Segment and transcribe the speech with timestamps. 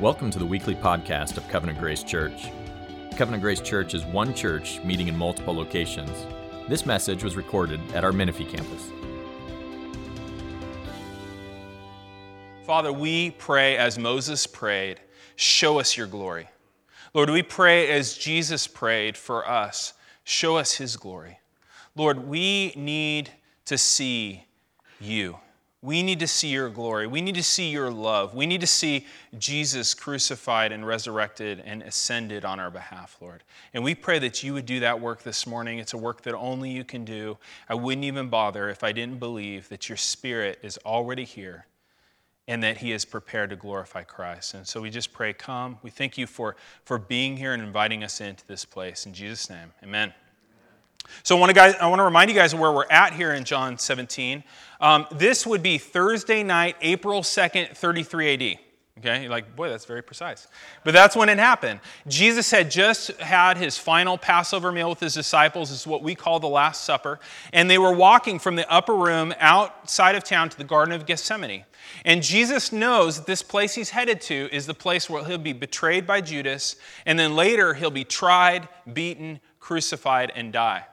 [0.00, 2.52] Welcome to the weekly podcast of Covenant Grace Church.
[3.16, 6.24] Covenant Grace Church is one church meeting in multiple locations.
[6.68, 8.92] This message was recorded at our Menifee campus.
[12.64, 15.00] Father, we pray as Moses prayed,
[15.34, 16.48] show us your glory.
[17.12, 21.40] Lord, we pray as Jesus prayed for us, show us his glory.
[21.96, 23.30] Lord, we need
[23.64, 24.44] to see
[25.00, 25.38] you.
[25.88, 27.06] We need to see your glory.
[27.06, 28.34] We need to see your love.
[28.34, 29.06] We need to see
[29.38, 33.42] Jesus crucified and resurrected and ascended on our behalf, Lord.
[33.72, 35.78] And we pray that you would do that work this morning.
[35.78, 37.38] It's a work that only you can do.
[37.70, 41.64] I wouldn't even bother if I didn't believe that your Spirit is already here
[42.46, 44.52] and that he is prepared to glorify Christ.
[44.52, 45.78] And so we just pray, come.
[45.82, 49.06] We thank you for, for being here and inviting us into this place.
[49.06, 50.12] In Jesus' name, amen.
[51.22, 53.12] So I want, to guys, I want to remind you guys of where we're at
[53.12, 54.44] here in John 17.
[54.80, 58.58] Um, this would be Thursday night, April 2nd, 33 AD.
[58.98, 60.48] Okay, you're like, boy, that's very precise.
[60.82, 61.78] But that's when it happened.
[62.08, 65.70] Jesus had just had his final Passover meal with his disciples.
[65.70, 67.20] Is what we call the Last Supper.
[67.52, 71.06] And they were walking from the upper room outside of town to the Garden of
[71.06, 71.64] Gethsemane.
[72.04, 75.52] And Jesus knows that this place he's headed to is the place where he'll be
[75.52, 80.84] betrayed by Judas, and then later he'll be tried, beaten, crucified, and die.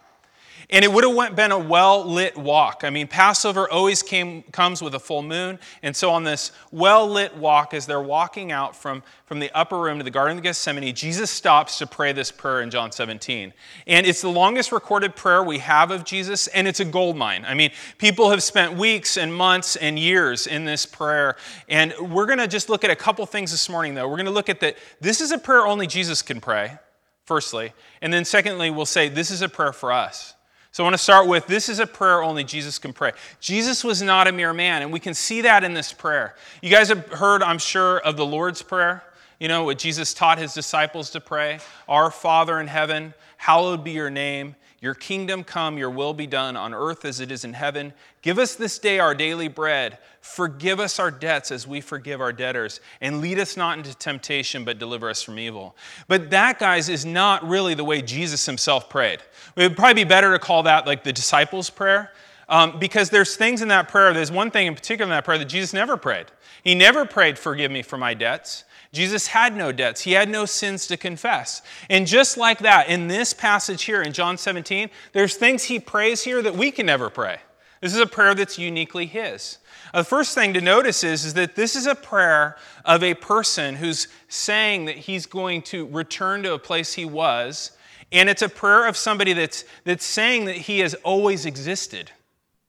[0.70, 2.82] And it would have been a well lit walk.
[2.84, 5.60] I mean, Passover always came, comes with a full moon.
[5.84, 9.80] And so, on this well lit walk, as they're walking out from, from the upper
[9.80, 13.54] room to the Garden of Gethsemane, Jesus stops to pray this prayer in John 17.
[13.86, 17.46] And it's the longest recorded prayer we have of Jesus, and it's a gold mine.
[17.48, 21.36] I mean, people have spent weeks and months and years in this prayer.
[21.70, 24.08] And we're going to just look at a couple things this morning, though.
[24.08, 26.78] We're going to look at that this is a prayer only Jesus can pray,
[27.26, 27.74] firstly.
[28.02, 30.35] And then, secondly, we'll say this is a prayer for us.
[30.76, 33.14] So I want to start with this is a prayer only Jesus can pray.
[33.40, 36.36] Jesus was not a mere man, and we can see that in this prayer.
[36.62, 39.02] You guys have heard, I'm sure, of the Lord's Prayer.
[39.40, 43.92] You know, what Jesus taught his disciples to pray Our Father in heaven, hallowed be
[43.92, 44.58] your name.
[44.86, 47.92] Your kingdom come, your will be done on earth as it is in heaven.
[48.22, 49.98] Give us this day our daily bread.
[50.22, 52.80] Forgive us our debts as we forgive our debtors.
[53.02, 55.76] And lead us not into temptation, but deliver us from evil.
[56.08, 59.22] But that, guys, is not really the way Jesus himself prayed.
[59.56, 62.12] It would probably be better to call that like the disciples' prayer.
[62.48, 65.40] Um, because there's things in that prayer, there's one thing in particular in that prayer
[65.40, 66.28] that Jesus never prayed.
[66.64, 68.66] He never prayed, Forgive me for my debts.
[68.96, 71.62] Jesus had no debts, he had no sins to confess.
[71.90, 76.24] And just like that, in this passage here in John 17, there's things he prays
[76.24, 77.40] here that we can never pray.
[77.82, 79.58] This is a prayer that's uniquely his.
[79.94, 83.14] Uh, the first thing to notice is, is that this is a prayer of a
[83.14, 87.72] person who's saying that he's going to return to a place he was,
[88.12, 92.12] and it's a prayer of somebody that's, that's saying that he has always existed.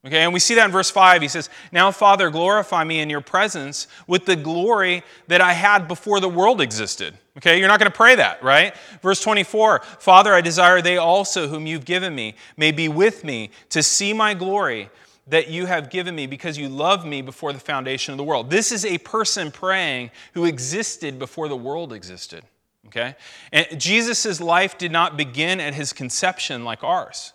[0.06, 1.20] Okay, and we see that in verse 5.
[1.20, 5.88] He says, Now, Father, glorify me in your presence with the glory that I had
[5.88, 7.18] before the world existed.
[7.38, 8.74] Okay, you're not going to pray that, right?
[9.02, 13.50] Verse 24 Father, I desire they also, whom you've given me, may be with me
[13.70, 14.90] to see my glory
[15.26, 18.48] that you have given me because you loved me before the foundation of the world.
[18.48, 22.44] This is a person praying who existed before the world existed.
[22.86, 23.16] Okay?
[23.52, 27.32] And Jesus' life did not begin at his conception like ours.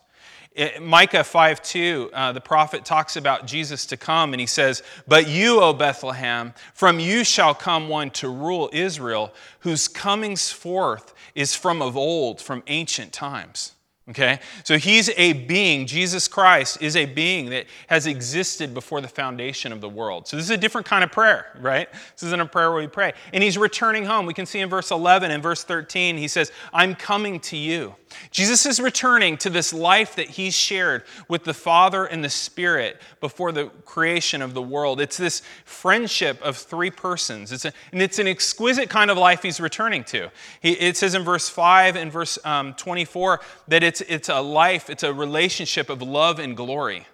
[0.53, 4.83] It, Micah 5 2, uh, the prophet talks about Jesus to come, and he says,
[5.07, 11.13] But you, O Bethlehem, from you shall come one to rule Israel, whose comings forth
[11.35, 13.73] is from of old, from ancient times.
[14.11, 14.39] Okay?
[14.65, 19.71] So he's a being, Jesus Christ is a being that has existed before the foundation
[19.71, 20.27] of the world.
[20.27, 21.89] So this is a different kind of prayer, right?
[21.91, 23.13] This isn't a prayer where we pray.
[23.33, 24.25] And he's returning home.
[24.25, 27.95] We can see in verse 11 and verse 13, he says, I'm coming to you.
[28.29, 33.01] Jesus is returning to this life that he shared with the Father and the Spirit
[33.21, 34.99] before the creation of the world.
[34.99, 37.53] It's this friendship of three persons.
[37.53, 40.29] It's a, and it's an exquisite kind of life he's returning to.
[40.61, 43.39] He, it says in verse 5 and verse um, 24
[43.69, 47.05] that it's, it's a life, it's a relationship of love and glory.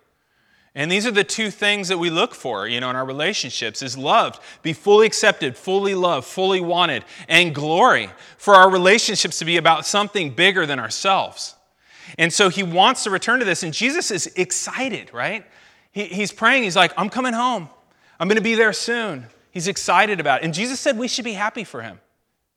[0.75, 3.81] And these are the two things that we look for, you know, in our relationships
[3.81, 9.45] is loved, be fully accepted, fully loved, fully wanted, and glory for our relationships to
[9.45, 11.55] be about something bigger than ourselves.
[12.19, 15.45] And so he wants to return to this, and Jesus is excited, right?
[15.91, 17.69] He, he's praying, he's like, I'm coming home.
[18.19, 19.25] I'm going to be there soon.
[19.49, 20.45] He's excited about it.
[20.45, 21.99] And Jesus said we should be happy for him.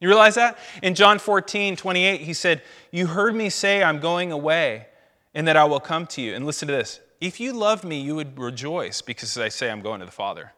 [0.00, 0.58] You realize that?
[0.82, 4.86] In John 14, 28, he said, You heard me say I'm going away
[5.34, 6.34] and that I will come to you.
[6.34, 9.82] And listen to this if you loved me, you would rejoice because I say I'm
[9.82, 10.52] going to the Father.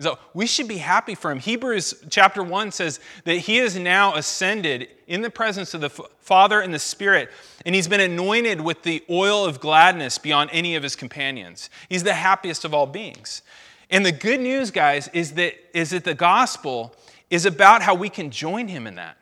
[0.00, 1.38] So we should be happy for him.
[1.38, 6.60] Hebrews chapter 1 says that he is now ascended in the presence of the Father
[6.60, 7.30] and the Spirit,
[7.64, 11.70] and he's been anointed with the oil of gladness beyond any of his companions.
[11.88, 13.42] He's the happiest of all beings.
[13.88, 16.96] And the good news, guys, is that, is that the gospel
[17.34, 19.16] is about how we can join him in that.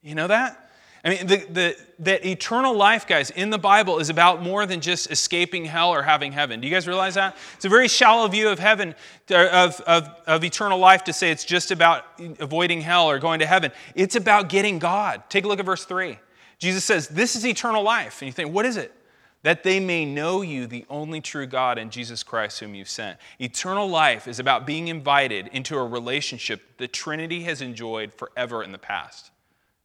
[0.00, 0.70] You know that?
[1.04, 4.80] I mean, the, the, that eternal life, guys, in the Bible is about more than
[4.80, 6.60] just escaping hell or having heaven.
[6.60, 7.36] Do you guys realize that?
[7.56, 8.94] It's a very shallow view of heaven,
[9.28, 12.04] of, of, of eternal life to say it's just about
[12.38, 13.70] avoiding hell or going to heaven.
[13.94, 15.24] It's about getting God.
[15.28, 16.18] Take a look at verse 3.
[16.58, 18.22] Jesus says, This is eternal life.
[18.22, 18.94] And you think, What is it?
[19.42, 23.18] That they may know you, the only true God, and Jesus Christ, whom you've sent.
[23.40, 28.72] Eternal life is about being invited into a relationship the Trinity has enjoyed forever in
[28.72, 29.32] the past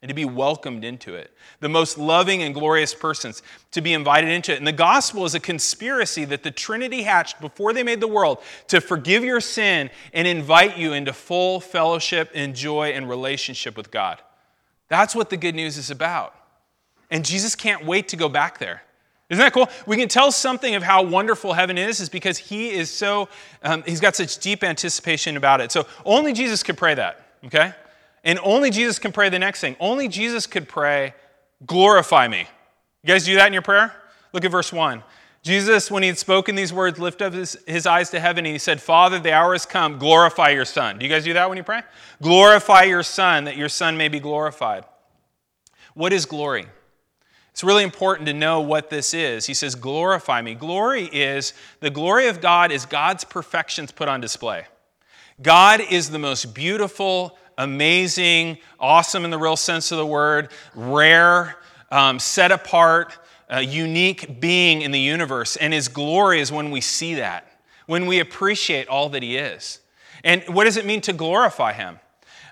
[0.01, 1.31] and to be welcomed into it.
[1.59, 4.59] The most loving and glorious persons to be invited into it.
[4.59, 8.39] And the gospel is a conspiracy that the Trinity hatched before they made the world
[8.67, 13.89] to forgive your sin and invite you into full fellowship and joy and relationship with
[13.89, 14.21] God.
[14.87, 16.35] That's what the good news is about.
[17.09, 18.83] And Jesus can't wait to go back there.
[19.29, 19.67] Isn't that cool?
[19.85, 23.27] We can tell something of how wonderful heaven is, is because he is so,
[23.61, 25.71] um, he's got such deep anticipation about it.
[25.71, 27.73] So only Jesus could pray that, okay?
[28.23, 29.75] And only Jesus can pray the next thing.
[29.81, 31.13] Only Jesus could pray,
[31.65, 32.47] glorify me.
[33.03, 33.93] You guys do that in your prayer?
[34.31, 35.03] Look at verse 1.
[35.43, 38.53] Jesus, when he had spoken these words, lifted up his, his eyes to heaven and
[38.53, 40.97] he said, Father, the hour has come, glorify your Son.
[40.97, 41.81] Do you guys do that when you pray?
[42.21, 44.83] Glorify your Son, that your Son may be glorified.
[45.93, 46.67] What is glory?
[47.57, 49.47] It's really important to know what this is.
[49.47, 50.53] He says, Glorify me.
[50.53, 54.67] Glory is the glory of God is God's perfections put on display.
[55.41, 61.57] God is the most beautiful, amazing, awesome in the real sense of the word, rare,
[61.89, 63.17] um, set apart,
[63.51, 65.55] uh, unique being in the universe.
[65.55, 69.79] And his glory is when we see that, when we appreciate all that he is.
[70.23, 71.99] And what does it mean to glorify him?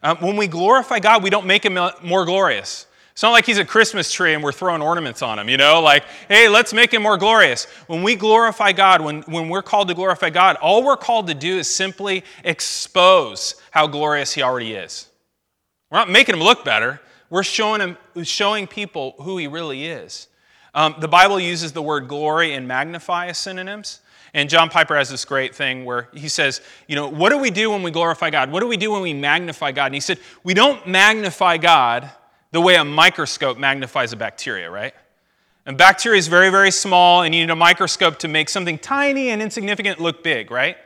[0.01, 2.87] Um, when we glorify God, we don't make him more glorious.
[3.15, 5.81] It's not like he's a Christmas tree and we're throwing ornaments on him, you know?
[5.81, 7.63] Like, hey, let's make him more glorious.
[7.87, 11.33] When we glorify God, when, when we're called to glorify God, all we're called to
[11.33, 15.07] do is simply expose how glorious he already is.
[15.89, 20.27] We're not making him look better, we're showing, him, showing people who he really is.
[20.73, 24.01] Um, the Bible uses the word glory and magnify as synonyms.
[24.33, 26.59] And John Piper has this great thing where he says,
[26.89, 28.51] you know, what do we do when we glorify God?
[28.51, 29.85] What do we do when we magnify God?
[29.85, 32.11] And he said, we don't magnify God
[32.55, 34.93] the way a microscope magnifies a bacteria, right?
[35.65, 39.27] And bacteria is very, very small, and you need a microscope to make something tiny
[39.27, 40.77] and insignificant look big, right?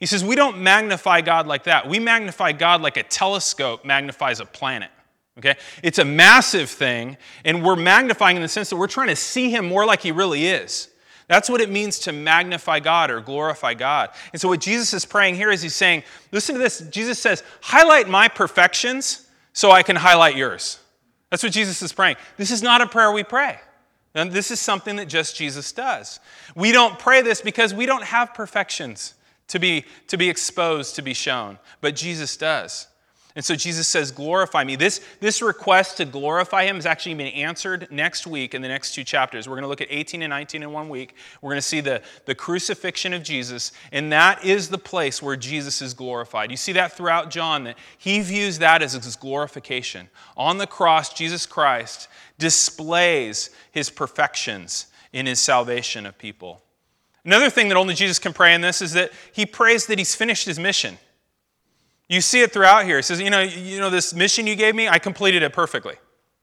[0.00, 1.88] He says, We don't magnify God like that.
[1.88, 4.90] We magnify God like a telescope magnifies a planet.
[5.38, 5.54] Okay?
[5.80, 9.48] It's a massive thing, and we're magnifying in the sense that we're trying to see
[9.48, 10.88] him more like he really is.
[11.28, 14.10] That's what it means to magnify God or glorify God.
[14.32, 16.02] And so, what Jesus is praying here is he's saying,
[16.32, 16.80] Listen to this.
[16.90, 20.80] Jesus says, Highlight my perfections so I can highlight yours.
[21.30, 22.16] That's what Jesus is praying.
[22.36, 23.58] This is not a prayer we pray.
[24.14, 26.20] And this is something that just Jesus does.
[26.54, 29.14] We don't pray this because we don't have perfections
[29.48, 32.88] to be, to be exposed, to be shown, but Jesus does.
[33.36, 34.76] And so Jesus says, Glorify me.
[34.76, 38.94] This, this request to glorify him is actually being answered next week in the next
[38.94, 39.46] two chapters.
[39.46, 41.14] We're going to look at 18 and 19 in one week.
[41.42, 45.36] We're going to see the, the crucifixion of Jesus, and that is the place where
[45.36, 46.50] Jesus is glorified.
[46.50, 50.08] You see that throughout John, that he views that as his glorification.
[50.38, 56.62] On the cross, Jesus Christ displays his perfections in his salvation of people.
[57.26, 60.14] Another thing that only Jesus can pray in this is that he prays that he's
[60.14, 60.96] finished his mission.
[62.08, 62.96] You see it throughout here.
[62.96, 65.96] He says, you know, you know, this mission you gave me, I completed it perfectly.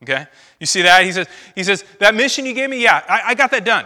[0.03, 0.27] Okay?
[0.59, 1.03] You see that?
[1.05, 3.85] He says, he says, that mission you gave me, yeah, I, I got that done.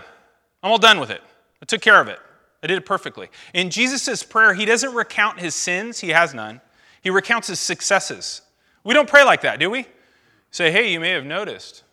[0.63, 1.21] I'm all done with it.
[1.61, 2.19] I took care of it.
[2.63, 3.29] I did it perfectly.
[3.53, 6.59] In Jesus' prayer, he doesn't recount his sins, he has none.
[7.01, 8.41] He recounts his successes.
[8.83, 9.85] We don't pray like that, do we?
[10.49, 11.83] Say, hey, you may have noticed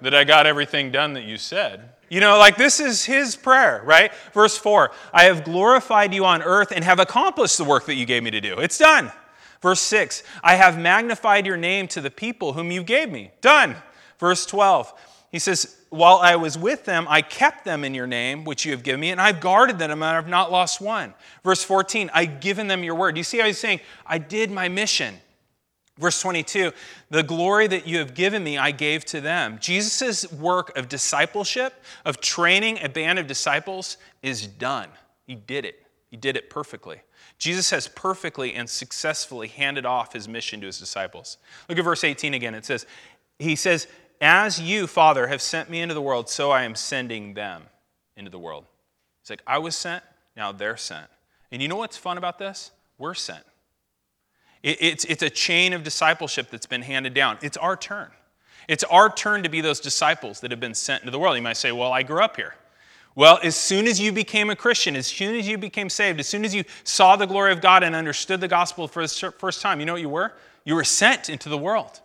[0.00, 1.90] that I got everything done that you said.
[2.08, 4.12] You know, like this is his prayer, right?
[4.32, 8.06] Verse 4 I have glorified you on earth and have accomplished the work that you
[8.06, 8.58] gave me to do.
[8.58, 9.12] It's done.
[9.60, 13.30] Verse 6 I have magnified your name to the people whom you gave me.
[13.40, 13.76] Done.
[14.18, 14.92] Verse 12
[15.30, 18.72] he says, While I was with them, I kept them in your name, which you
[18.72, 21.14] have given me, and I've guarded them, and I've not lost one.
[21.44, 23.16] Verse 14, I've given them your word.
[23.16, 25.16] You see how he's saying, I did my mission.
[25.98, 26.72] Verse 22
[27.10, 29.58] The glory that you have given me, I gave to them.
[29.60, 34.88] Jesus' work of discipleship, of training a band of disciples, is done.
[35.26, 37.02] He did it, he did it perfectly.
[37.38, 41.38] Jesus has perfectly and successfully handed off his mission to his disciples.
[41.68, 42.54] Look at verse 18 again.
[42.54, 42.86] It says,
[43.38, 43.86] He says,
[44.20, 47.64] As you, Father, have sent me into the world, so I am sending them
[48.16, 48.64] into the world.
[49.20, 50.02] It's like, I was sent,
[50.36, 51.06] now they're sent.
[51.52, 52.72] And you know what's fun about this?
[52.98, 53.44] We're sent.
[54.62, 57.38] It's, it's a chain of discipleship that's been handed down.
[57.42, 58.10] It's our turn.
[58.66, 61.36] It's our turn to be those disciples that have been sent into the world.
[61.36, 62.54] You might say, Well, I grew up here.
[63.14, 66.28] Well, as soon as you became a Christian, as soon as you became saved, as
[66.28, 69.60] soon as you saw the glory of God and understood the gospel for the first
[69.60, 70.34] time, you know what you were?
[70.64, 72.00] You were sent into the world.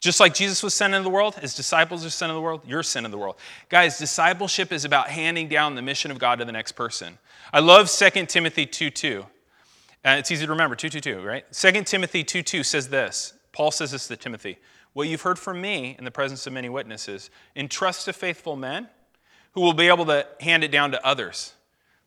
[0.00, 2.60] Just like Jesus was sent into the world, his disciples are sent into the world,
[2.66, 3.36] you're sent into the world.
[3.68, 7.18] Guys, discipleship is about handing down the mission of God to the next person.
[7.52, 9.24] I love 2 Timothy 2 2.
[10.04, 11.44] Uh, it's easy to remember, 2 2 2, right?
[11.52, 13.34] 2 Timothy 2 2 says this.
[13.52, 14.58] Paul says this to Timothy
[14.92, 18.88] What you've heard from me in the presence of many witnesses, entrust to faithful men
[19.52, 21.54] who will be able to hand it down to others.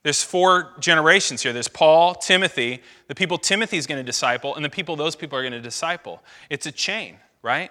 [0.03, 1.53] There's four generations here.
[1.53, 5.41] There's Paul, Timothy, the people Timothy's going to disciple, and the people those people are
[5.41, 6.23] going to disciple.
[6.49, 7.69] It's a chain, right?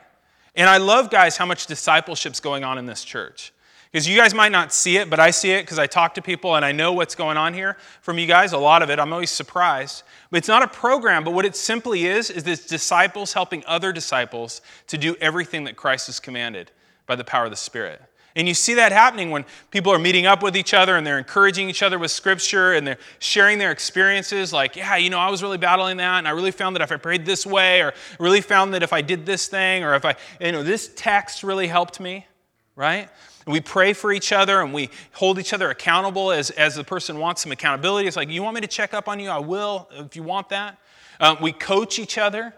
[0.54, 3.52] And I love, guys, how much discipleship's going on in this church.
[3.90, 6.22] Because you guys might not see it, but I see it because I talk to
[6.22, 9.00] people and I know what's going on here from you guys, a lot of it.
[9.00, 10.04] I'm always surprised.
[10.30, 13.92] But it's not a program, but what it simply is, is this disciples helping other
[13.92, 16.70] disciples to do everything that Christ has commanded
[17.06, 18.00] by the power of the Spirit.
[18.36, 21.18] And you see that happening when people are meeting up with each other and they're
[21.18, 25.30] encouraging each other with scripture and they're sharing their experiences like, yeah, you know, I
[25.30, 27.92] was really battling that and I really found that if I prayed this way or
[28.20, 31.42] really found that if I did this thing or if I, you know, this text
[31.42, 32.28] really helped me,
[32.76, 33.08] right?
[33.50, 37.18] We pray for each other and we hold each other accountable as, as the person
[37.18, 38.06] wants some accountability.
[38.08, 39.30] It's like, you want me to check up on you?
[39.30, 40.78] I will if you want that.
[41.20, 42.54] Um, we coach each other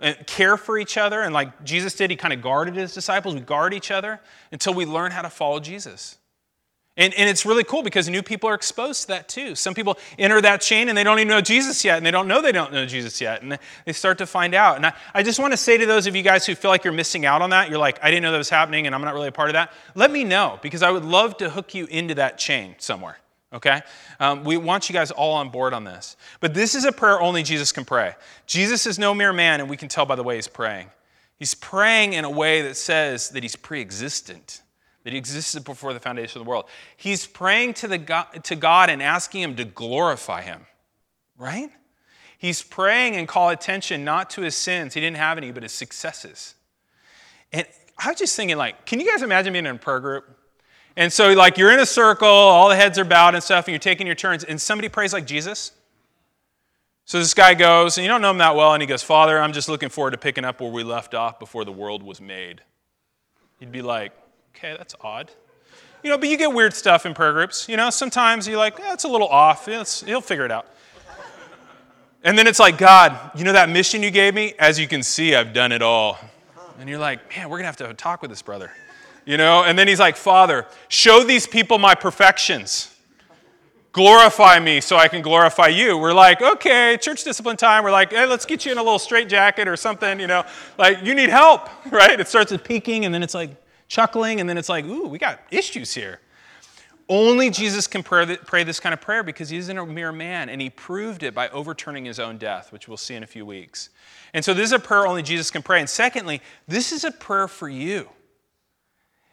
[0.00, 1.22] and care for each other.
[1.22, 3.34] And like Jesus did, he kind of guarded his disciples.
[3.34, 4.20] We guard each other
[4.52, 6.18] until we learn how to follow Jesus.
[6.98, 9.54] And, and it's really cool because new people are exposed to that too.
[9.54, 12.26] Some people enter that chain and they don't even know Jesus yet, and they don't
[12.26, 14.76] know they don't know Jesus yet, and they start to find out.
[14.76, 16.84] And I, I just want to say to those of you guys who feel like
[16.84, 19.02] you're missing out on that, you're like, I didn't know that was happening and I'm
[19.02, 21.74] not really a part of that, let me know because I would love to hook
[21.74, 23.18] you into that chain somewhere
[23.52, 23.80] okay?
[24.20, 26.16] Um, we want you guys all on board on this.
[26.40, 28.14] But this is a prayer only Jesus can pray.
[28.46, 30.90] Jesus is no mere man, and we can tell by the way he's praying.
[31.38, 34.62] He's praying in a way that says that he's pre existent,
[35.06, 36.64] that he existed before the foundation of the world.
[36.96, 40.66] He's praying to, the God, to God and asking him to glorify him,
[41.38, 41.70] right?
[42.38, 45.70] He's praying and call attention not to his sins, he didn't have any, but his
[45.70, 46.56] successes.
[47.52, 50.28] And I was just thinking, like, can you guys imagine being in a prayer group?
[50.96, 53.72] And so, like, you're in a circle, all the heads are bowed and stuff, and
[53.72, 55.70] you're taking your turns, and somebody prays like Jesus.
[57.04, 59.40] So this guy goes, and you don't know him that well, and he goes, Father,
[59.40, 62.20] I'm just looking forward to picking up where we left off before the world was
[62.20, 62.62] made.
[63.60, 64.10] He'd be like,
[64.56, 65.30] okay, that's odd.
[66.02, 67.68] You know, but you get weird stuff in prayer groups.
[67.68, 69.66] You know, sometimes you're like, that's a little off.
[69.66, 70.66] he'll figure it out.
[72.22, 74.54] And then it's like, God, you know that mission you gave me?
[74.58, 76.18] As you can see, I've done it all.
[76.78, 78.72] And you're like, man, we're going to have to talk with this brother
[79.26, 79.64] you know?
[79.64, 82.94] And then he's like, Father, show these people my perfections.
[83.92, 85.98] Glorify me so I can glorify you.
[85.98, 87.82] We're like, okay, church discipline time.
[87.82, 90.44] We're like, hey, let's get you in a little straight jacket or something, you know?
[90.78, 92.18] Like, you need help, right?
[92.18, 93.50] It starts with peeking and then it's like
[93.88, 96.20] chuckling and then it's like, ooh, we got issues here.
[97.08, 100.60] Only Jesus can pray this kind of prayer because he isn't a mere man, and
[100.60, 103.90] he proved it by overturning his own death, which we'll see in a few weeks.
[104.34, 105.78] And so, this is a prayer only Jesus can pray.
[105.78, 108.08] And secondly, this is a prayer for you.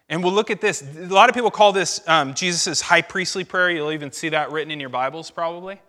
[0.08, 0.84] And we'll look at this.
[0.96, 3.72] A lot of people call this um, Jesus' high priestly prayer.
[3.72, 5.82] You'll even see that written in your Bibles, probably.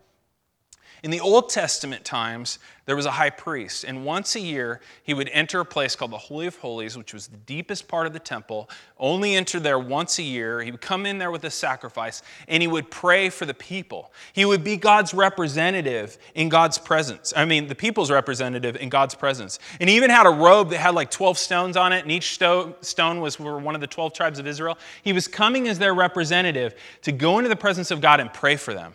[1.05, 5.13] In the Old Testament times, there was a high priest, and once a year he
[5.13, 8.15] would enter a place called the Holy of Holies, which was the deepest part of
[8.15, 8.71] the temple.
[8.99, 10.63] Only enter there once a year.
[10.63, 14.15] He would come in there with a sacrifice, and he would pray for the people.
[14.33, 17.35] He would be God's representative in God's presence.
[17.37, 19.59] I mean, the people's representative in God's presence.
[19.81, 22.33] And he even had a robe that had like 12 stones on it, and each
[22.33, 24.79] stone was for one of the 12 tribes of Israel.
[25.03, 28.57] He was coming as their representative to go into the presence of God and pray
[28.57, 28.95] for them.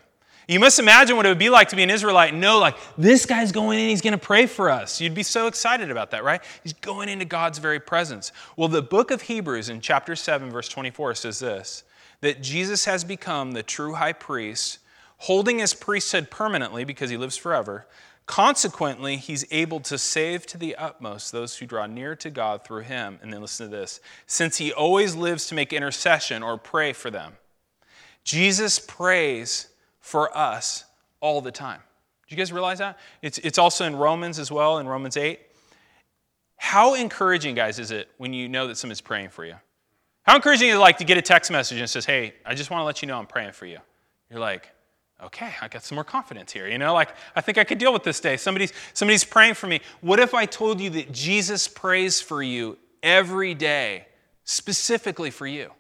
[0.50, 2.76] You must imagine what it would be like to be an Israelite and know, like,
[2.98, 5.00] this guy's going in, he's going to pray for us.
[5.00, 6.42] You'd be so excited about that, right?
[6.64, 8.32] He's going into God's very presence.
[8.58, 11.84] Well, the book of Hebrews in chapter 7, verse 24 says this
[12.22, 14.80] that Jesus has become the true high priest,
[15.20, 17.86] holding his priesthood permanently because he lives forever.
[18.26, 22.82] Consequently, he's able to save to the utmost those who draw near to God through
[22.82, 23.20] him.
[23.22, 27.12] And then listen to this since he always lives to make intercession or pray for
[27.12, 27.34] them.
[28.24, 29.69] Jesus prays
[30.10, 30.86] for us
[31.20, 31.82] all the time.
[32.28, 32.98] Do you guys realize that?
[33.22, 35.40] It's, it's also in Romans as well, in Romans 8.
[36.58, 39.56] How encouraging, guys, is it when you know that someone's praying for you?
[40.24, 42.72] How encouraging is it like to get a text message and says, hey, I just
[42.72, 43.78] want to let you know I'm praying for you?
[44.32, 44.70] You're like,
[45.24, 46.68] okay, I got some more confidence here.
[46.68, 48.36] You know, like I think I could deal with this day.
[48.36, 49.82] Somebody's somebody's praying for me.
[50.02, 54.08] What if I told you that Jesus prays for you every day,
[54.44, 55.72] specifically for you?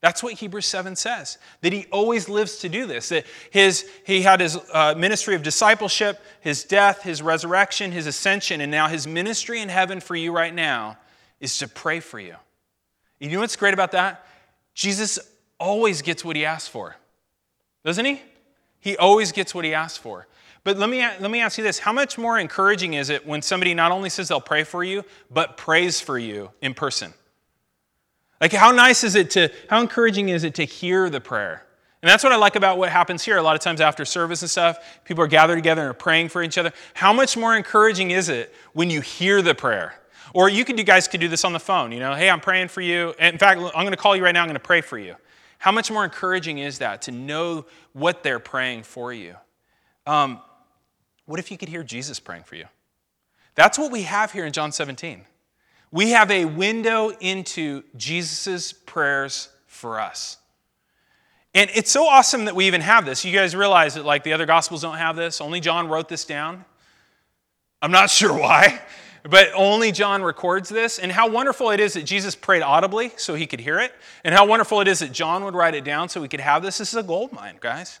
[0.00, 3.10] That's what Hebrews 7 says, that he always lives to do this.
[3.10, 8.62] That his, he had his uh, ministry of discipleship, his death, his resurrection, his ascension,
[8.62, 10.96] and now his ministry in heaven for you right now
[11.38, 12.34] is to pray for you.
[13.18, 14.26] You know what's great about that?
[14.72, 15.18] Jesus
[15.58, 16.96] always gets what he asks for.
[17.84, 18.22] Doesn't he?
[18.80, 20.26] He always gets what he asks for.
[20.64, 23.42] But let me, let me ask you this how much more encouraging is it when
[23.42, 27.12] somebody not only says they'll pray for you, but prays for you in person?
[28.40, 31.66] Like, how nice is it to, how encouraging is it to hear the prayer?
[32.02, 33.36] And that's what I like about what happens here.
[33.36, 36.30] A lot of times after service and stuff, people are gathered together and are praying
[36.30, 36.72] for each other.
[36.94, 39.94] How much more encouraging is it when you hear the prayer?
[40.32, 41.92] Or you could, you guys could do this on the phone.
[41.92, 43.14] You know, hey, I'm praying for you.
[43.18, 44.40] In fact, I'm going to call you right now.
[44.42, 45.16] I'm going to pray for you.
[45.58, 49.34] How much more encouraging is that to know what they're praying for you?
[50.06, 50.40] Um,
[51.26, 52.64] what if you could hear Jesus praying for you?
[53.56, 55.26] That's what we have here in John 17.
[55.92, 60.36] We have a window into Jesus' prayers for us.
[61.52, 63.24] And it's so awesome that we even have this.
[63.24, 65.40] You guys realize that, like, the other Gospels don't have this.
[65.40, 66.64] Only John wrote this down.
[67.82, 68.80] I'm not sure why,
[69.28, 71.00] but only John records this.
[71.00, 73.92] And how wonderful it is that Jesus prayed audibly so he could hear it.
[74.22, 76.62] And how wonderful it is that John would write it down so we could have
[76.62, 76.78] this.
[76.78, 77.98] This is a gold mine, guys.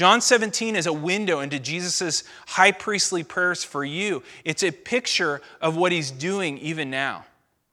[0.00, 4.22] John 17 is a window into Jesus' high priestly prayers for you.
[4.46, 7.26] It's a picture of what he's doing even now.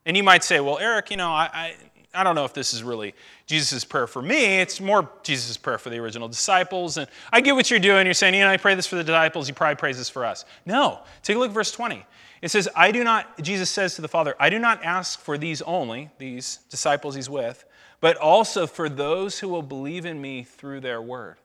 [0.05, 1.75] And you might say, well, Erick, you know, I, I,
[2.13, 3.15] I don't know if this is really
[3.45, 4.59] Jesus' prayer for me.
[4.59, 6.97] It's more Jesus' prayer for the original disciples.
[6.97, 8.05] And I get what you're doing.
[8.05, 9.47] You're saying, you know, I pray this for the disciples.
[9.47, 10.43] He probably prays this for us.
[10.65, 10.99] No.
[11.23, 12.05] Take a look at verse 20.
[12.41, 15.37] It says, I do not, Jesus says to the Father, I do not ask for
[15.37, 17.63] these only, these disciples he's with,
[18.01, 21.37] but also for those who will believe in me through their word.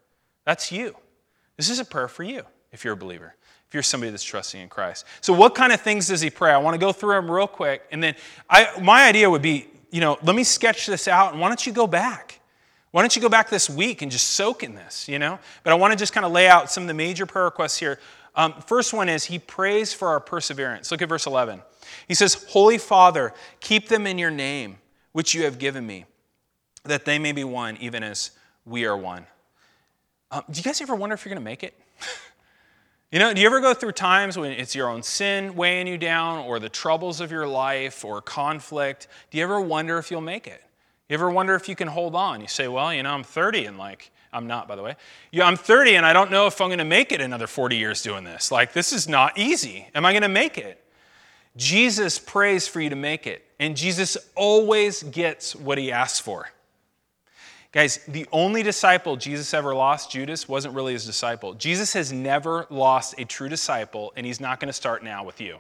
[0.45, 0.97] That's you.
[1.57, 3.35] This is a prayer for you if you're a believer,
[3.69, 5.07] if you're somebody that's trusting in Christ.
[5.21, 6.53] So, what kind of things does he pray?
[6.53, 7.83] I want to go through them real quick.
[7.93, 8.15] And then
[8.49, 11.65] I, my idea would be, you know, let me sketch this out, and why don't
[11.67, 12.41] you go back?
[12.93, 15.39] Why don't you go back this week and just soak in this, you know?
[15.63, 17.79] But I want to just kind of lay out some of the major prayer requests
[17.79, 17.99] here.
[18.35, 20.91] Um, first one is he prays for our perseverance.
[20.91, 21.63] Look at verse 11.
[22.07, 24.79] He says, Holy Father, keep them in your name,
[25.13, 26.05] which you have given me,
[26.85, 28.33] that they may be one, even as
[28.67, 29.27] we are one.
[30.33, 31.79] Um, do you guys ever wonder if you're going to make it?
[33.13, 35.99] you know, do you ever go through times when it's your own sin weighing you
[35.99, 39.09] down, or the troubles of your life, or conflict?
[39.31, 40.65] Do you ever wonder if you'll make it?
[41.11, 42.41] You ever wonder if you can hold on?
[42.41, 44.97] You say, well, you know, I'm 30 and like, I'm not, by the way.
[45.31, 47.77] Yeah, I'm 30 and I don't know if I'm going to make it another 40
[47.77, 48.51] years doing this.
[48.51, 49.89] Like, this is not easy.
[49.95, 50.83] Am I going to make it?
[51.55, 56.49] Jesus prays for you to make it, and Jesus always gets what he asks for.
[57.73, 61.55] Guys, the only disciple Jesus ever lost, Judas, wasn't really his disciple.
[61.55, 65.41] Jesus has never lost a true disciple, and he's not going to start now with
[65.41, 65.57] you.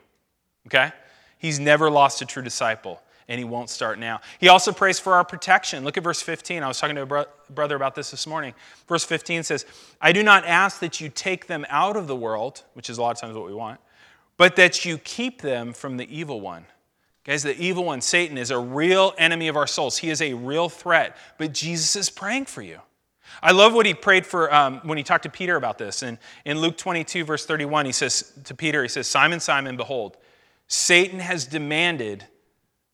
[0.67, 0.93] Okay?
[1.39, 4.21] He's never lost a true disciple, and he won't start now.
[4.39, 5.85] He also prays for our protection.
[5.85, 6.63] Look at verse 15.
[6.63, 8.53] I was talking to a bro- brother about this this morning.
[8.87, 9.65] Verse 15 says,
[9.99, 13.03] I do not ask that you take them out of the world, which is a
[13.03, 13.81] lot of times what we want,
[14.37, 16.67] but that you keep them from the evil one.
[17.25, 19.99] Guys, the evil one, Satan, is a real enemy of our souls.
[19.99, 22.81] He is a real threat, but Jesus is praying for you.
[23.41, 26.03] I love what he prayed for um, when he talked to Peter about this.
[26.03, 30.17] And in Luke 22, verse 31, he says to Peter, he says, Simon, Simon, behold,
[30.67, 32.27] Satan has demanded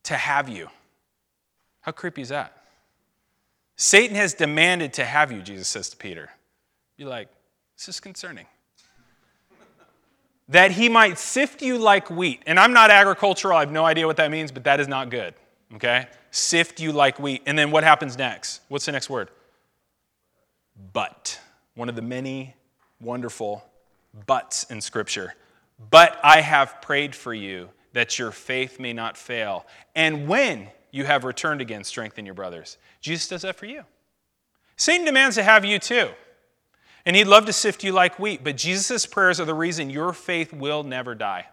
[0.05, 0.69] to have you.
[1.81, 2.53] How creepy is that?
[3.77, 6.31] Satan has demanded to have you, Jesus says to Peter.
[6.97, 7.29] You're like,
[7.77, 8.47] this is concerning
[10.49, 12.43] that he might sift you like wheat.
[12.47, 15.11] And I'm not agricultural, I have no idea what that means, but that is not
[15.11, 15.35] good.
[15.75, 16.07] Okay?
[16.31, 17.43] Sift you like wheat.
[17.47, 18.63] And then what happens next?
[18.69, 19.31] What's the next word?
[20.93, 21.41] But.
[21.75, 22.57] One of the many
[23.01, 23.65] wonderful
[24.27, 25.35] buts in Scripture.
[25.93, 29.65] But I have prayed for you that your faith may not fail.
[29.95, 32.79] And when you have returned again, strengthen your brothers.
[33.01, 33.85] Jesus does that for you.
[34.77, 36.09] Satan demands to have you too.
[37.09, 40.13] And he'd love to sift you like wheat, but Jesus' prayers are the reason your
[40.13, 41.47] faith will never die.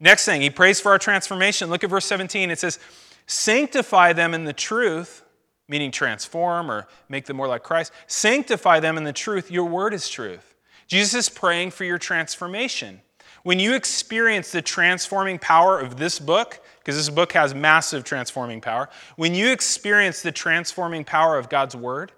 [0.00, 1.68] Next thing, he prays for our transformation.
[1.68, 2.50] Look at verse 17.
[2.50, 2.78] It says,
[3.26, 5.22] Sanctify them in the truth,
[5.68, 7.92] meaning transform or make them more like Christ.
[8.06, 9.50] Sanctify them in the truth.
[9.50, 10.54] Your word is truth.
[10.86, 13.02] Jesus is praying for your transformation.
[13.42, 18.62] When you experience the transforming power of this book, because this book has massive transforming
[18.62, 22.12] power, when you experience the transforming power of God's word,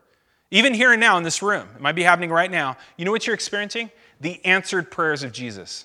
[0.54, 2.76] even here and now in this room, it might be happening right now.
[2.96, 3.90] You know what you're experiencing?
[4.20, 5.84] The answered prayers of Jesus.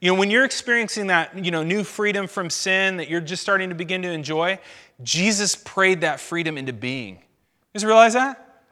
[0.00, 3.40] You know, when you're experiencing that, you know, new freedom from sin that you're just
[3.40, 4.58] starting to begin to enjoy,
[5.04, 7.14] Jesus prayed that freedom into being.
[7.14, 8.62] You just realize that?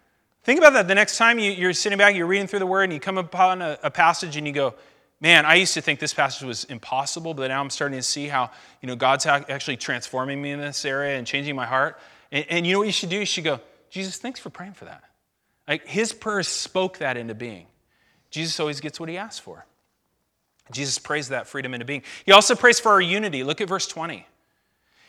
[0.43, 0.89] Think about that.
[0.89, 3.17] The next time you, are sitting back, you're reading through the Word, and you come
[3.17, 4.75] upon a, passage and you go,
[5.21, 8.27] man, I used to think this passage was impossible, but now I'm starting to see
[8.27, 12.01] how, you know, God's actually transforming me in this area and changing my heart.
[12.33, 13.19] And you know what you should do?
[13.19, 15.05] You should go, Jesus, thanks for praying for that.
[15.73, 17.65] Like his prayers spoke that into being.
[18.31, 19.65] Jesus always gets what he asks for.
[20.71, 22.03] Jesus prays that freedom into being.
[22.27, 23.43] He also prays for our unity.
[23.43, 24.27] Look at verse 20.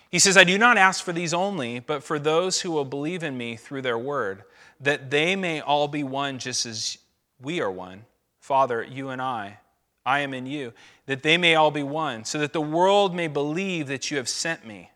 [0.09, 3.23] He says, I do not ask for these only, but for those who will believe
[3.23, 4.43] in me through their word,
[4.79, 6.97] that they may all be one just as
[7.41, 8.05] we are one.
[8.39, 9.59] Father, you and I,
[10.05, 10.71] I am in you,
[11.07, 14.29] that they may all be one, so that the world may believe that you have
[14.29, 14.91] sent me.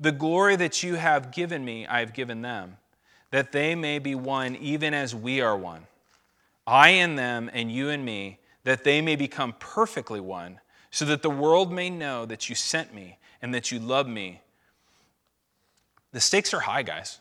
[0.00, 2.78] The glory that you have given me, I have given them,
[3.32, 5.86] that they may be one even as we are one.
[6.66, 10.60] I in them and you in me, that they may become perfectly one,
[10.92, 14.40] so that the world may know that you sent me and that you love me.
[16.12, 17.18] The stakes are high, guys.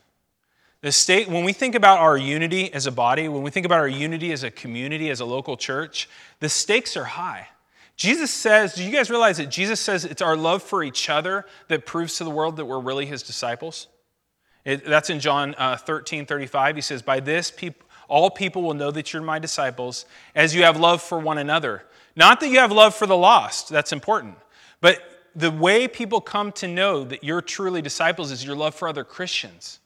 [0.82, 3.80] The state, when we think about our unity as a body, when we think about
[3.80, 7.48] our unity as a community, as a local church, the stakes are high.
[7.96, 11.46] Jesus says, do you guys realize that Jesus says it's our love for each other
[11.68, 13.88] that proves to the world that we're really his disciples?
[14.66, 16.76] It, that's in John uh, 13, 35.
[16.76, 20.64] He says, By this, peop- all people will know that you're my disciples as you
[20.64, 21.84] have love for one another.
[22.16, 24.36] Not that you have love for the lost, that's important,
[24.82, 25.00] but
[25.36, 29.06] the way people come to know that you're truly disciples is your love for other
[29.06, 29.80] Christians.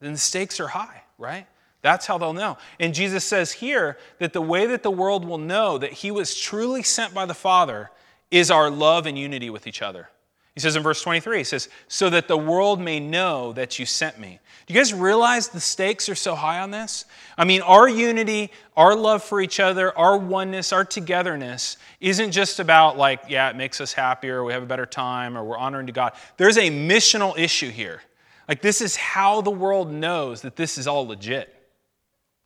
[0.00, 1.46] Then the stakes are high, right?
[1.82, 2.56] That's how they'll know.
[2.80, 6.34] And Jesus says here that the way that the world will know that he was
[6.34, 7.90] truly sent by the Father
[8.30, 10.08] is our love and unity with each other.
[10.56, 13.84] He says in verse 23, he says, so that the world may know that you
[13.84, 14.40] sent me.
[14.64, 17.04] Do you guys realize the stakes are so high on this?
[17.36, 22.58] I mean, our unity, our love for each other, our oneness, our togetherness isn't just
[22.58, 25.88] about like, yeah, it makes us happier, we have a better time, or we're honoring
[25.88, 26.14] to God.
[26.38, 28.00] There's a missional issue here.
[28.48, 31.52] Like, this is how the world knows that this is all legit.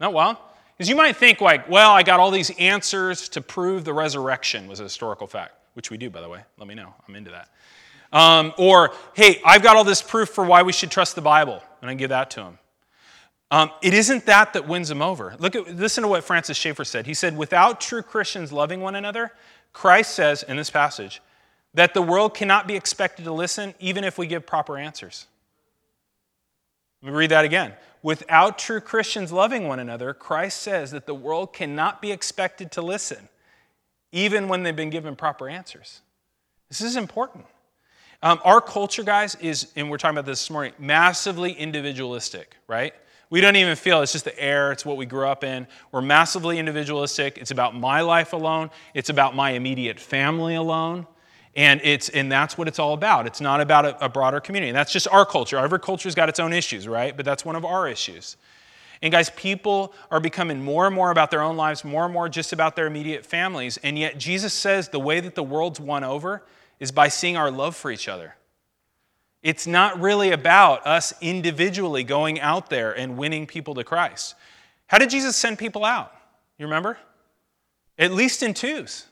[0.00, 0.50] Not well?
[0.76, 4.66] Because you might think, like, well, I got all these answers to prove the resurrection
[4.66, 6.40] was a historical fact, which we do, by the way.
[6.58, 6.92] Let me know.
[7.06, 7.50] I'm into that.
[8.12, 11.62] Um, or, hey, I've got all this proof for why we should trust the Bible,
[11.80, 12.58] and I give that to them.
[13.52, 15.34] Um, it isn't that that wins them over.
[15.38, 17.06] Look at, listen to what Francis Schaeffer said.
[17.06, 19.32] He said, without true Christians loving one another,
[19.72, 21.20] Christ says in this passage
[21.74, 25.26] that the world cannot be expected to listen even if we give proper answers.
[27.02, 27.72] Let me read that again.
[28.02, 32.82] Without true Christians loving one another, Christ says that the world cannot be expected to
[32.82, 33.28] listen
[34.12, 36.00] even when they've been given proper answers.
[36.68, 37.46] This is important.
[38.22, 42.92] Um, our culture, guys, is, and we're talking about this this morning, massively individualistic, right?
[43.30, 45.66] We don't even feel it's just the air, it's what we grew up in.
[45.90, 47.38] We're massively individualistic.
[47.38, 51.06] It's about my life alone, it's about my immediate family alone.
[51.56, 53.26] And, it's, and that's what it's all about.
[53.26, 54.68] It's not about a, a broader community.
[54.68, 55.56] And that's just our culture.
[55.56, 57.16] Every culture's got its own issues, right?
[57.16, 58.36] But that's one of our issues.
[59.02, 62.28] And guys, people are becoming more and more about their own lives, more and more
[62.28, 63.78] just about their immediate families.
[63.78, 66.44] And yet, Jesus says the way that the world's won over
[66.80, 68.34] is by seeing our love for each other.
[69.42, 74.34] It's not really about us individually going out there and winning people to Christ.
[74.86, 76.12] How did Jesus send people out?
[76.58, 76.98] You remember?
[77.98, 79.06] At least in twos,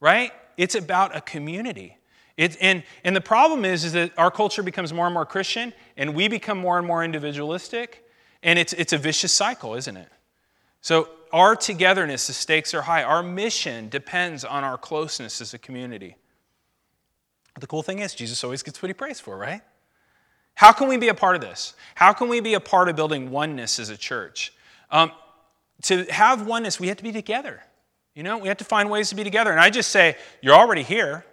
[0.00, 0.32] right?
[0.56, 1.96] It's about a community.
[2.36, 5.72] It, and, and the problem is, is that our culture becomes more and more Christian,
[5.96, 8.04] and we become more and more individualistic,
[8.42, 10.08] and it's, it's a vicious cycle, isn't it?
[10.80, 13.02] So, our togetherness, the stakes are high.
[13.02, 16.16] Our mission depends on our closeness as a community.
[17.58, 19.62] The cool thing is, Jesus always gets what he prays for, right?
[20.54, 21.74] How can we be a part of this?
[21.94, 24.52] How can we be a part of building oneness as a church?
[24.90, 25.12] Um,
[25.82, 27.62] to have oneness, we have to be together.
[28.14, 29.50] You know, we have to find ways to be together.
[29.50, 31.24] And I just say, you're already here.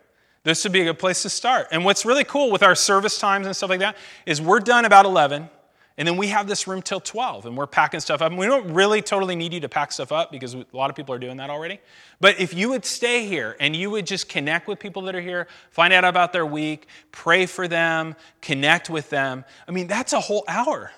[0.43, 1.67] This would be a good place to start.
[1.71, 4.83] And what's really cool with our service times and stuff like that is we're done
[4.83, 5.49] about 11.
[5.97, 8.31] And then we have this room till 12 and we're packing stuff up.
[8.31, 10.95] And we don't really totally need you to pack stuff up because a lot of
[10.95, 11.79] people are doing that already.
[12.19, 15.21] But if you would stay here and you would just connect with people that are
[15.21, 20.13] here, find out about their week, pray for them, connect with them, I mean, that's
[20.13, 20.91] a whole hour.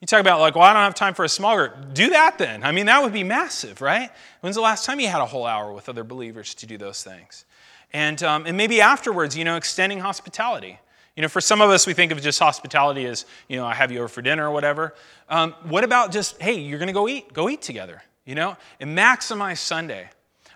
[0.00, 1.92] You talk about, like, well, I don't have time for a small group.
[1.92, 2.62] Do that then.
[2.62, 4.10] I mean, that would be massive, right?
[4.40, 7.02] When's the last time you had a whole hour with other believers to do those
[7.02, 7.44] things?
[7.92, 10.78] And, um, and maybe afterwards, you know, extending hospitality.
[11.18, 13.74] You know, for some of us, we think of just hospitality as, you know, I
[13.74, 14.94] have you over for dinner or whatever.
[15.28, 17.32] Um, what about just, hey, you're going to go eat?
[17.32, 18.56] Go eat together, you know?
[18.78, 20.08] And maximize Sunday.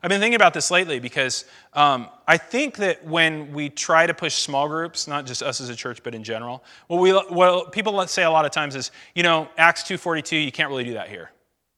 [0.04, 4.14] I've been thinking about this lately because um, I think that when we try to
[4.14, 7.72] push small groups, not just us as a church, but in general, what, we, what
[7.72, 10.94] people say a lot of times is, you know, Acts 2.42, you can't really do
[10.94, 11.32] that here.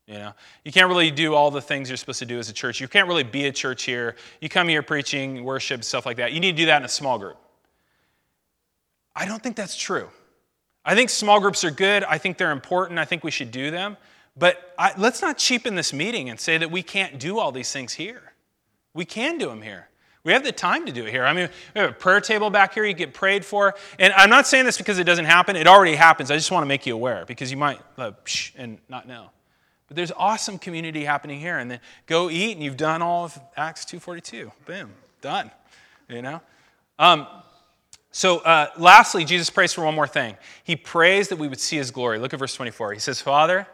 [0.07, 2.53] You know, you can't really do all the things you're supposed to do as a
[2.53, 2.83] church.
[2.83, 4.16] You can't really be a church here.
[4.42, 6.35] You come here preaching, worship, stuff like that.
[6.35, 7.38] You need to do that in a small group.
[9.16, 10.09] I don't think that's true.
[10.85, 12.05] I think small groups are good.
[12.05, 12.98] I think they're important.
[12.98, 13.96] I think we should do them.
[14.37, 17.72] But I, let's not cheapen this meeting and say that we can't do all these
[17.72, 18.35] things here.
[18.92, 19.88] We can do them here.
[20.24, 21.24] We have the time to do it here.
[21.24, 23.74] I mean, we have a prayer table back here you get prayed for.
[23.98, 25.55] And I'm not saying this because it doesn't happen.
[25.55, 26.31] It already happens.
[26.31, 28.12] I just want to make you aware because you might uh,
[28.57, 29.31] and not know.
[29.87, 31.59] But there's awesome community happening here.
[31.59, 34.50] And then go eat and you've done all of Acts 2.42.
[34.64, 35.50] Boom, done.
[36.09, 36.40] You know?
[36.98, 37.27] Um,
[38.16, 40.37] So, uh, lastly, Jesus prays for one more thing.
[40.62, 42.20] He prays that we would see his glory.
[42.20, 42.92] Look at verse 24.
[42.92, 43.66] He says, Father,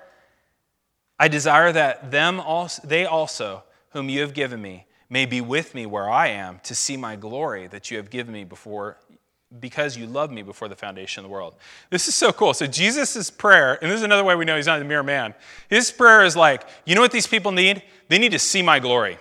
[1.18, 5.74] I desire that them also, they also, whom you have given me, may be with
[5.74, 8.96] me where I am to see my glory that you have given me before
[9.60, 11.56] because you loved me before the foundation of the world.
[11.90, 12.54] This is so cool.
[12.54, 15.34] So Jesus' prayer, and this is another way we know he's not a mere man.
[15.68, 17.82] His prayer is like, you know what these people need?
[18.08, 19.18] They need to see my glory.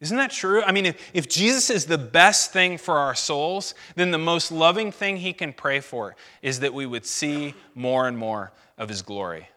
[0.00, 0.62] Isn't that true?
[0.62, 4.50] I mean, if, if Jesus is the best thing for our souls, then the most
[4.50, 8.88] loving thing he can pray for is that we would see more and more of
[8.88, 9.48] his glory.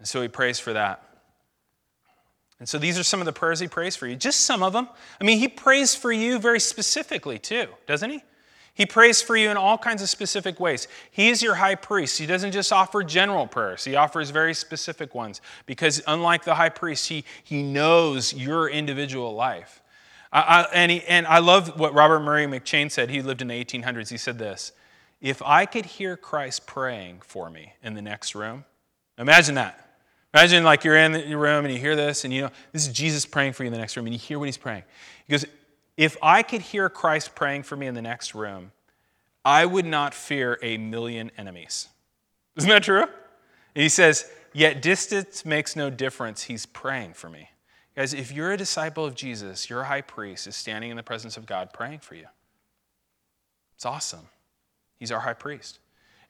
[0.00, 1.04] And so he prays for that.
[2.58, 4.16] And so these are some of the prayers he prays for you.
[4.16, 4.88] Just some of them.
[5.20, 8.22] I mean, he prays for you very specifically, too, doesn't he?
[8.80, 10.88] He prays for you in all kinds of specific ways.
[11.10, 12.16] He is your high priest.
[12.16, 16.70] He doesn't just offer general prayers, he offers very specific ones because, unlike the high
[16.70, 19.82] priest, he, he knows your individual life.
[20.32, 23.10] I, I, and, he, and I love what Robert Murray McCheyne said.
[23.10, 24.08] He lived in the 1800s.
[24.08, 24.72] He said this
[25.20, 28.64] If I could hear Christ praying for me in the next room,
[29.18, 29.90] imagine that.
[30.32, 32.94] Imagine like you're in your room and you hear this, and you know, this is
[32.94, 34.84] Jesus praying for you in the next room, and you hear what he's praying.
[35.26, 35.44] He goes,
[36.00, 38.72] if I could hear Christ praying for me in the next room,
[39.44, 41.88] I would not fear a million enemies.
[42.56, 43.04] Isn't that true?
[43.74, 46.44] He says, Yet distance makes no difference.
[46.44, 47.50] He's praying for me.
[47.94, 51.36] Guys, if you're a disciple of Jesus, your high priest is standing in the presence
[51.36, 52.28] of God praying for you.
[53.76, 54.26] It's awesome.
[54.98, 55.80] He's our high priest.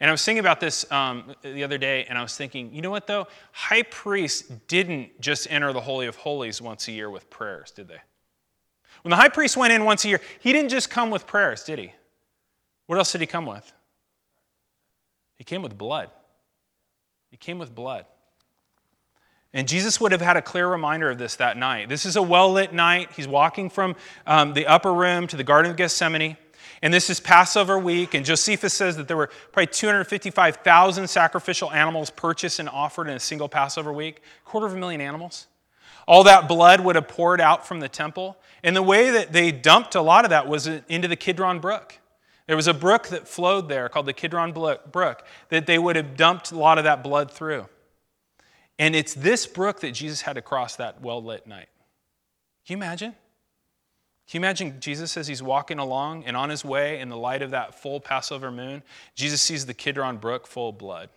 [0.01, 2.83] And I was thinking about this um, the other day, and I was thinking, you
[2.83, 3.29] know what, though?
[3.53, 7.87] High priests didn't just enter the Holy of Holies once a year with prayers, did
[7.87, 8.01] they?
[9.03, 11.65] When the high priest went in once a year, he didn't just come with prayers,
[11.65, 11.93] did he?
[12.87, 13.73] What else did he come with?
[15.37, 16.11] He came with blood.
[17.31, 18.05] He came with blood.
[19.53, 21.89] And Jesus would have had a clear reminder of this that night.
[21.89, 23.11] This is a well lit night.
[23.17, 26.37] He's walking from um, the upper room to the Garden of Gethsemane.
[26.83, 28.15] And this is Passover week.
[28.15, 33.21] And Josephus says that there were probably 255,000 sacrificial animals purchased and offered in a
[33.21, 34.23] single Passover week.
[34.45, 35.47] Quarter of a million animals.
[36.07, 38.37] All that blood would have poured out from the temple.
[38.63, 41.99] And the way that they dumped a lot of that was into the Kidron Brook.
[42.47, 46.17] There was a brook that flowed there called the Kidron Brook that they would have
[46.17, 47.67] dumped a lot of that blood through.
[48.79, 51.69] And it's this brook that Jesus had to cross that well lit night.
[52.67, 53.15] Can you imagine?
[54.29, 57.43] Can you imagine Jesus as he's walking along and on his way in the light
[57.43, 58.83] of that full Passover moon,
[59.15, 61.09] Jesus sees the Kidron Brook full of blood?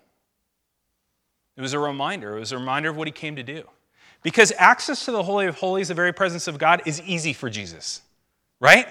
[1.55, 2.37] It was a reminder.
[2.37, 3.67] It was a reminder of what he came to do.
[4.23, 7.49] Because access to the Holy of Holies, the very presence of God, is easy for
[7.49, 8.01] Jesus,
[8.59, 8.87] right?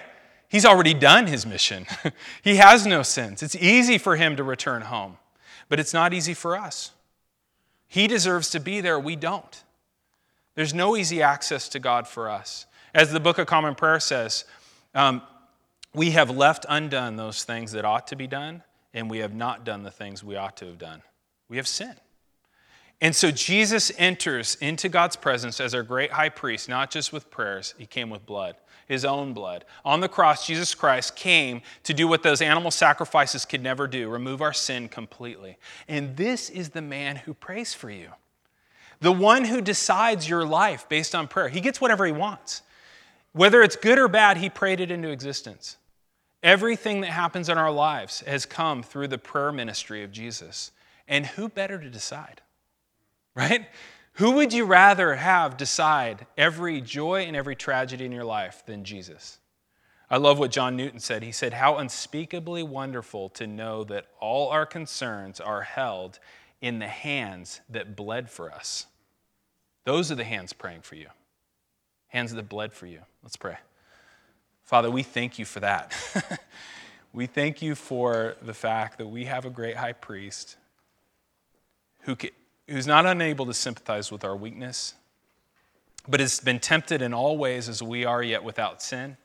[0.49, 1.87] He's already done his mission.
[2.43, 3.43] he has no sins.
[3.43, 5.17] It's easy for him to return home,
[5.71, 6.93] but it's not easy for us.
[7.89, 9.63] He deserves to be there, we don't.
[10.55, 12.67] There's no easy access to God for us.
[12.95, 14.45] As the Book of Common Prayer says,
[14.95, 15.23] um,
[15.95, 19.65] we have left undone those things that ought to be done, and we have not
[19.65, 21.03] done the things we ought to have done.
[21.49, 22.01] We have sinned.
[23.03, 27.33] And so Jesus enters into God's presence as our great high priest, not just with
[27.33, 28.55] prayers, he came with blood,
[28.87, 29.65] his own blood.
[29.85, 34.09] On the cross, Jesus Christ came to do what those animal sacrifices could never do
[34.09, 35.59] remove our sin completely.
[35.89, 38.11] And this is the man who prays for you,
[39.01, 41.49] the one who decides your life based on prayer.
[41.49, 42.63] He gets whatever he wants.
[43.33, 45.77] Whether it's good or bad, he prayed it into existence.
[46.41, 50.71] Everything that happens in our lives has come through the prayer ministry of Jesus.
[51.09, 52.42] And who better to decide?
[53.35, 53.67] Right?
[54.15, 58.85] Who would you rather have decide every joy and every tragedy in your life than
[58.85, 59.39] Jesus?
[60.11, 61.23] I love what John Newton said.
[61.23, 66.19] He said, How unspeakably wonderful to know that all our concerns are held
[66.61, 68.87] in the hands that bled for us.
[69.85, 71.09] Those are the hands praying for you,
[72.09, 73.01] hands that bled for you.
[73.23, 73.57] Let's pray.
[74.63, 75.93] Father, we thank you for that.
[77.15, 80.57] we thank you for the fact that we have a great high priest
[82.03, 82.31] who can
[82.73, 84.95] who's not unable to sympathize with our weakness,
[86.09, 89.17] but has been tempted in all ways as we are, yet without sin.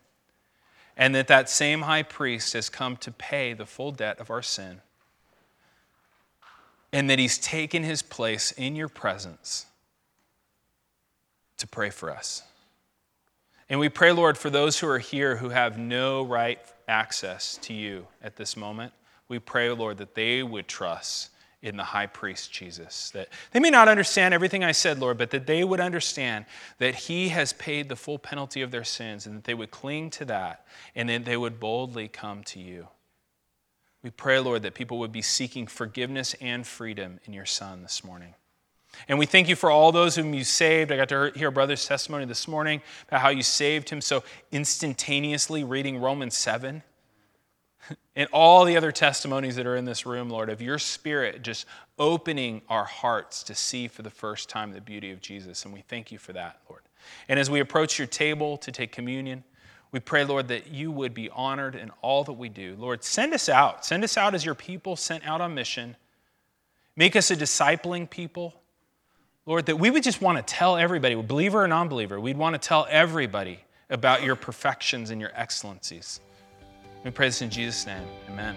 [0.97, 4.41] And that that same high priest has come to pay the full debt of our
[4.41, 4.81] sin.
[6.91, 9.65] And that he's taken his place in your presence
[11.57, 12.43] to pray for us.
[13.69, 17.73] And we pray, Lord, for those who are here who have no right access to
[17.73, 18.93] you at this moment.
[19.27, 21.29] We pray, Lord, that they would trust
[21.61, 23.09] in the high priest Jesus.
[23.11, 26.45] That they may not understand everything I said, Lord, but that they would understand
[26.77, 30.09] that he has paid the full penalty of their sins and that they would cling
[30.11, 30.65] to that
[30.95, 32.87] and that they would boldly come to you.
[34.03, 38.03] We pray, Lord, that people would be seeking forgiveness and freedom in your Son this
[38.03, 38.35] morning.
[39.07, 40.91] And we thank you for all those whom you saved.
[40.91, 44.23] I got to hear a brother's testimony this morning about how you saved him so
[44.51, 46.83] instantaneously reading Romans 7.
[48.15, 51.65] and all the other testimonies that are in this room, Lord, of your spirit just
[51.99, 55.65] opening our hearts to see for the first time the beauty of Jesus.
[55.65, 56.83] And we thank you for that, Lord.
[57.29, 59.43] And as we approach your table to take communion,
[59.91, 62.75] we pray, Lord, that you would be honored in all that we do.
[62.77, 63.85] Lord, send us out.
[63.85, 65.95] Send us out as your people sent out on mission.
[66.95, 68.53] Make us a discipling people.
[69.45, 72.61] Lord, that we would just want to tell everybody, believer or non believer, we'd want
[72.61, 76.19] to tell everybody about your perfections and your excellencies.
[77.07, 78.03] We pray this in Jesus' name.
[78.29, 78.53] Amen.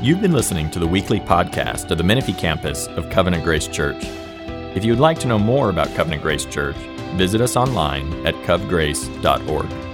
[0.00, 4.04] You've been listening to the weekly podcast of the Menifee campus of Covenant Grace Church.
[4.76, 6.76] If you would like to know more about Covenant Grace Church,
[7.16, 9.89] visit us online at covgrace.org.